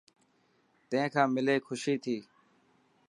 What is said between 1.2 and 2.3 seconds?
ملي خوشي ٿيي.